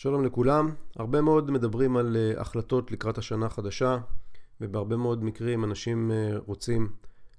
[0.00, 0.74] שלום לכולם.
[0.96, 3.98] הרבה מאוד מדברים על uh, החלטות לקראת השנה החדשה,
[4.60, 6.92] ובהרבה מאוד מקרים אנשים uh, רוצים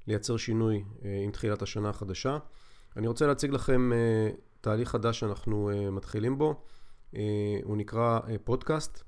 [0.07, 2.37] לייצר שינוי uh, עם תחילת השנה החדשה.
[2.97, 3.91] אני רוצה להציג לכם
[4.61, 6.63] תהליך חדש שאנחנו מתחילים בו.
[7.63, 9.03] הוא נקרא פודקאסט.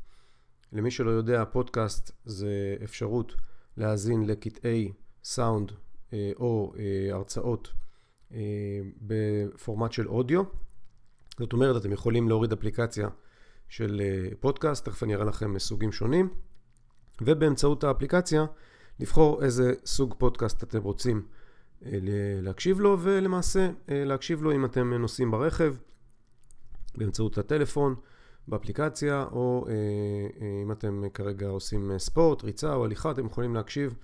[0.71, 3.35] למי שלא יודע, פודקאסט זה אפשרות
[3.77, 4.91] להאזין לקטעי
[5.23, 5.71] סאונד
[6.35, 6.73] או
[7.11, 7.73] הרצאות
[9.01, 10.43] בפורמט של אודיו.
[11.39, 13.09] זאת אומרת, אתם יכולים להוריד אפליקציה
[13.73, 16.29] של אה, פודקאסט, תכף אני אראה לכם סוגים שונים,
[17.21, 18.45] ובאמצעות האפליקציה
[19.00, 21.25] לבחור איזה סוג פודקאסט אתם רוצים
[21.86, 21.91] אה,
[22.41, 25.75] להקשיב לו, ולמעשה אה, להקשיב לו אם אתם נוסעים ברכב,
[26.97, 27.95] באמצעות הטלפון,
[28.47, 29.67] באפליקציה, או
[30.64, 33.95] אם אתם כרגע עושים ספורט, ריצה או הליכה, אתם יכולים להקשיב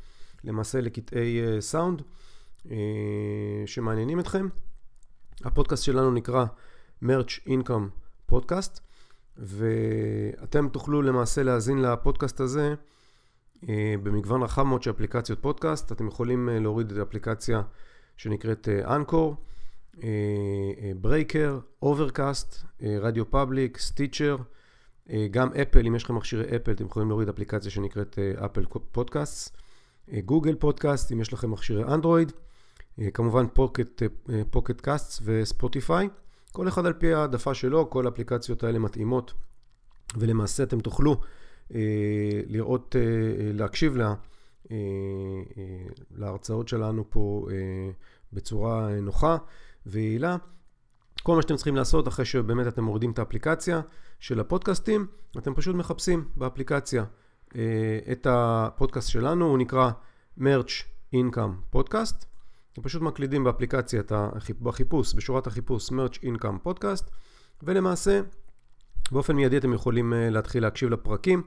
[0.44, 2.02] למעשה לקטעי סאונד
[3.66, 4.48] שמעניינים אתכם.
[5.44, 6.46] הפודקאסט שלנו נקרא
[7.04, 7.90] Merch Income
[8.32, 8.89] Podcast.
[9.40, 12.74] ואתם תוכלו למעשה להאזין לפודקאסט הזה
[13.70, 15.92] אה, במגוון רחב מאוד של אפליקציות פודקאסט.
[15.92, 17.62] אתם יכולים אה, להוריד את האפליקציה
[18.18, 19.36] שנקראת Anchor,
[20.96, 24.38] Breaker, Overcast, RadioPublic, Stitcher,
[25.32, 29.58] גם אפל, אם יש לכם מכשירי אפל, אתם יכולים להוריד אפליקציה שנקראת Apple Podcast,
[30.26, 32.32] Google Podcast, אם יש לכם מכשירי אנדרואיד,
[33.14, 33.46] כמובן
[34.52, 36.10] Pocket Cast וספוטיפיי.
[36.52, 39.34] כל אחד על פי העדפה שלו, כל האפליקציות האלה מתאימות,
[40.18, 41.22] ולמעשה אתם תוכלו
[41.76, 44.14] אה, לראות, אה, אה להקשיב לה,
[44.72, 44.78] אה,
[45.58, 45.64] אה,
[46.12, 47.92] להרצאות שלנו פה אה,
[48.34, 49.38] בצורה נוחה
[49.86, 50.38] ויעילה.
[51.24, 53.82] כל מה שאתם צריכים לעשות אחרי שבאמת אתם מורידים את האפליקציה
[54.20, 57.06] של הפודקאסטים, אתם פשוט מחפשים באפליקציה
[57.56, 59.92] אה, את הפודקאסט שלנו, הוא נקרא
[60.40, 60.84] Merch
[61.16, 62.29] Income Podcast.
[62.74, 64.02] פשוט מקלידים באפליקציה,
[64.62, 67.10] בחיפוש, בשורת החיפוש, Merch Income Podcast,
[67.64, 68.22] ולמעשה,
[69.12, 71.44] באופן מיידי אתם יכולים אה, להתחיל להקשיב לפרקים.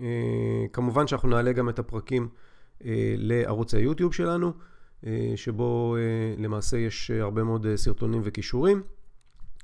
[0.00, 0.06] אה,
[0.72, 2.28] כמובן שאנחנו נעלה גם את הפרקים
[2.84, 4.52] אה, לערוץ היוטיוב שלנו,
[5.36, 5.96] שבו
[6.38, 8.82] למעשה יש הרבה מאוד סרטונים וכישורים,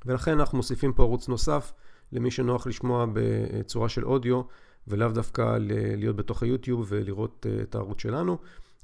[0.05, 1.73] ולכן אנחנו מוסיפים פה ערוץ נוסף
[2.11, 4.41] למי שנוח לשמוע בצורה של אודיו,
[4.87, 5.57] ולאו דווקא
[5.97, 8.37] להיות בתוך היוטיוב ולראות את הערוץ שלנו.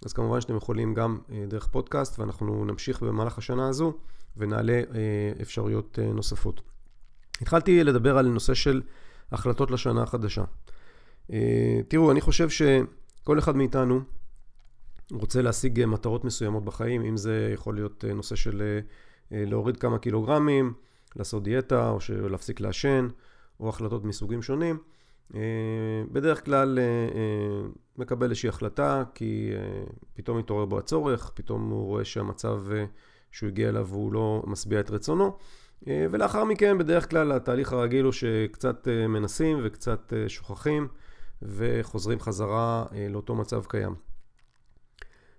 [0.06, 3.94] אז כמובן שאתם יכולים גם אה, דרך פודקאסט, ואנחנו נמשיך במהלך השנה הזו
[4.38, 6.62] ונעלה אה, אפשרויות אה, נוספות.
[7.42, 8.82] התחלתי לדבר על נושא של
[9.32, 10.44] החלטות לשנה החדשה.
[11.88, 14.02] תראו, אני חושב שכל אחד מאיתנו
[15.12, 18.80] רוצה להשיג מטרות מסוימות בחיים, אם זה יכול להיות נושא של
[19.32, 20.74] להוריד כמה קילוגרמים,
[21.16, 21.98] לעשות דיאטה, או
[22.30, 23.08] להפסיק לעשן,
[23.60, 24.78] או החלטות מסוגים שונים.
[26.12, 26.80] בדרך כלל
[27.98, 29.52] מקבל איזושהי החלטה, כי
[30.14, 32.64] פתאום מתעורר בו הצורך, פתאום הוא רואה שהמצב
[33.32, 35.38] שהוא הגיע אליו הוא לא משביע את רצונו.
[35.88, 40.88] ולאחר מכן, בדרך כלל התהליך הרגיל הוא שקצת מנסים וקצת שוכחים
[41.42, 43.96] וחוזרים חזרה לאותו מצב קיים.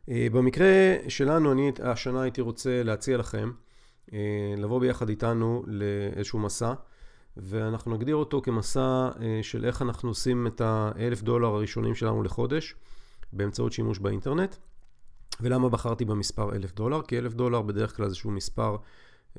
[0.09, 3.51] במקרה שלנו, אני השנה הייתי רוצה להציע לכם
[4.57, 6.73] לבוא ביחד איתנו לאיזשהו מסע.
[7.37, 12.75] ואנחנו נגדיר אותו כמסע אה, של איך אנחנו עושים את האלף דולר הראשונים שלנו לחודש
[13.33, 14.57] באמצעות שימוש באינטרנט.
[15.41, 17.03] ולמה בחרתי במספר אלף דולר?
[17.03, 18.77] כי אלף דולר בדרך כלל איזשהו מספר,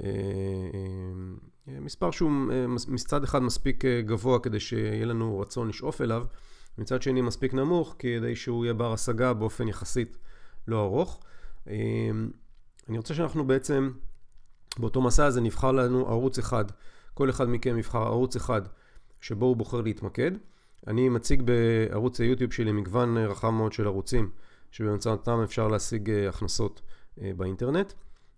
[0.03, 0.09] אה,
[1.67, 2.31] אה, מספר שהוא
[2.87, 6.25] מצד אחד מספיק גבוה כדי שיהיה לנו רצון לשאוף אליו,
[6.77, 10.17] מצד שני מספיק נמוך כדי שהוא יהיה בר השגה באופן יחסית
[10.67, 11.23] לא ארוך.
[12.89, 13.91] אני רוצה שאנחנו בעצם
[14.77, 16.65] באותו מסע הזה נבחר לנו ערוץ אחד
[17.13, 18.61] כל אחד מכם יבחר ערוץ אחד
[19.21, 20.31] שבו הוא בוחר להתמקד.
[20.87, 24.29] אני מציג בערוץ היוטיוב שלי מגוון רחב מאוד של ערוצים
[24.71, 26.81] שבאמצעותם אפשר להשיג אה, הכנסות
[27.21, 27.93] אה, באינטרנט.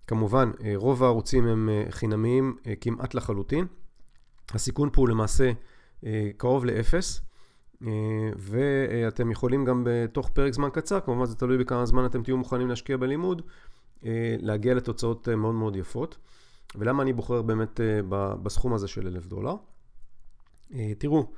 [0.07, 3.65] כמובן, אה, רוב הערוצים הם חינמיים כמעט לחלוטין.
[4.53, 5.51] הסיכון פה הוא למעשה
[6.37, 7.21] קרוב לאפס,
[8.37, 12.69] ואתם יכולים גם בתוך פרק זמן קצר, כמובן זה תלוי בכמה זמן אתם תהיו מוכנים
[12.69, 13.41] להשקיע בלימוד,
[14.39, 16.17] להגיע לתוצאות מאוד מאוד יפות.
[16.77, 18.01] ולמה אני בוחר באמת אה,
[18.43, 19.55] בסכום הזה של אלף דולר?
[20.73, 21.31] אה, תראו,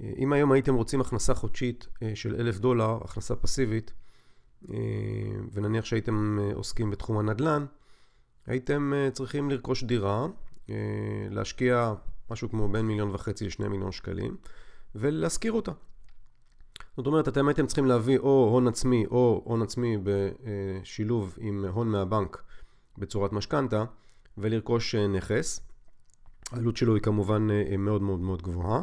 [0.00, 3.92] אה, אם היום הייתם רוצים הכנסה חודשית של אלף דולר, הכנסה פסיבית,
[5.52, 7.66] ונניח שהייתם עוסקים בתחום הנדל"ן,
[8.46, 10.26] הייתם צריכים לרכוש דירה,
[11.30, 11.94] להשקיע
[12.30, 14.36] משהו כמו בין מיליון וחצי לשני מיליון שקלים,
[14.94, 15.72] ולהשכיר אותה.
[16.96, 21.88] זאת אומרת, אתם הייתם צריכים להביא או הון עצמי או הון עצמי בשילוב עם הון
[21.88, 22.42] מהבנק
[22.98, 23.84] בצורת משכנתה,
[24.38, 25.60] ולרכוש אה, נכס.
[26.52, 28.82] העלות שלו היא כמובן אה, מאוד מאוד מאוד גבוהה.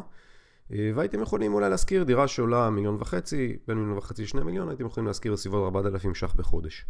[0.72, 4.86] אה, והייתם יכולים אולי להשכיר דירה שעולה מיליון וחצי, בין מיליון וחצי לשני מיליון, הייתם
[4.86, 6.84] יכולים להשכיר בסביבות 4,000 ש"ח בחודש.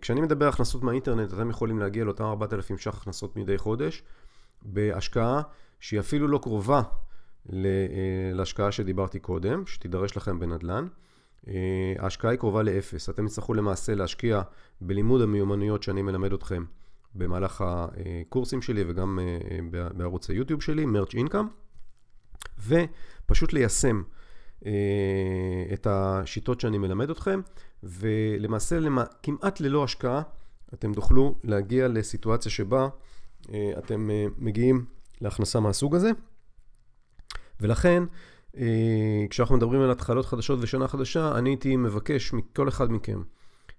[0.00, 4.02] כשאני מדבר הכנסות מהאינטרנט, אתם יכולים להגיע לאותם 4,000 ש"ח הכנסות מדי חודש,
[4.62, 5.42] בהשקעה
[5.80, 6.82] שהיא אפילו לא קרובה
[8.32, 10.86] להשקעה שדיברתי קודם, שתידרש לכם בנדל"ן.
[11.98, 13.08] ההשקעה היא קרובה לאפס.
[13.08, 14.42] אתם תצטרכו למעשה להשקיע
[14.80, 16.64] בלימוד המיומנויות שאני מלמד אתכם
[17.14, 19.18] במהלך הקורסים שלי וגם
[19.72, 21.46] בערוץ היוטיוב שלי, מרץ' אינקאם,
[22.66, 24.02] ופשוט ליישם
[25.72, 27.40] את השיטות שאני מלמד אתכם,
[27.82, 28.78] ולמעשה
[29.22, 30.22] כמעט ללא השקעה
[30.74, 32.88] אתם תוכלו להגיע לסיטואציה שבה
[33.78, 34.84] אתם מגיעים
[35.20, 36.10] להכנסה מהסוג הזה.
[37.60, 38.02] ולכן,
[39.30, 43.22] כשאנחנו מדברים על התחלות חדשות ושנה חדשה, אני הייתי מבקש מכל אחד מכם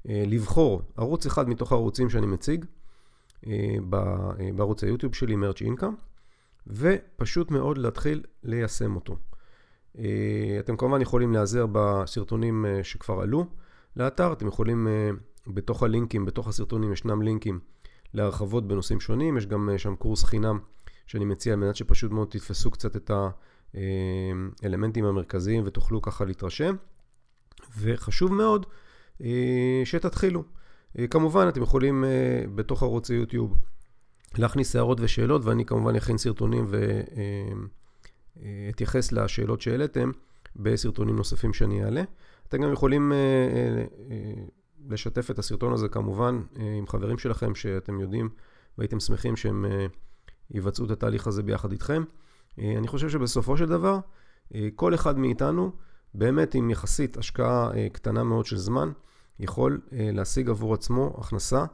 [0.06, 2.66] לבחור ערוץ אחד מתוך הערוצים שאני מציג
[4.56, 5.94] בערוץ היוטיוב שלי, מרץ' אינקאם,
[6.68, 9.18] ופשוט מאוד להתחיל ליישם אותו.
[10.60, 13.46] אתם כמובן יכולים להיעזר בסרטונים שכבר עלו
[13.96, 14.88] לאתר, אתם יכולים
[15.48, 17.60] בתוך הלינקים, בתוך הסרטונים ישנם לינקים
[18.14, 20.60] להרחבות בנושאים שונים, יש גם שם קורס חינם
[21.08, 23.12] שאני מציע על מנת שפשוט מאוד תתפסו קצת את
[24.64, 26.76] האלמנטים המרכזיים ותוכלו ככה להתרשם.
[27.80, 28.66] וחשוב מאוד
[29.86, 30.44] שתתחילו.
[31.10, 32.04] כמובן, אתם יכולים
[32.56, 33.58] בתוך ערוץ היוטיוב
[34.38, 36.68] להכניס הערות ושאלות, ואני כמובן אכין סרטונים
[38.38, 40.12] ואתייחס לשאלות שהעליתם
[40.56, 42.04] בסרטונים נוספים שאני אעלה.
[42.48, 43.14] אתם גם יכולים
[44.90, 46.42] לשתף את הסרטון הזה כמובן
[46.78, 48.30] עם חברים שלכם שאתם יודעים
[48.78, 49.66] והייתם שמחים שהם
[50.52, 52.04] יבצעו את התהליך הזה ביחד איתכם.
[52.60, 54.00] אני חושב שבסופו של דבר,
[54.76, 55.72] כל אחד מאיתנו,
[56.14, 58.92] באמת עם יחסית השקעה קטנה מאוד של זמן,
[59.42, 61.66] יכול להשיג עבור עצמו הכנסה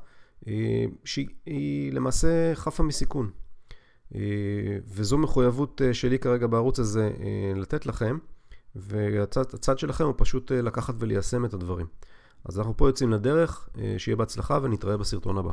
[1.04, 3.32] שהיא למעשה חפה מסיכון.
[4.88, 7.12] וזו מחויבות שלי כרגע בערוץ הזה
[7.56, 8.18] לתת לכם,
[8.76, 11.86] והצד שלכם הוא פשוט לקחת וליישם את הדברים.
[12.46, 15.52] אז אנחנו פה יוצאים לדרך, שיהיה בהצלחה ונתראה בסרטון הבא.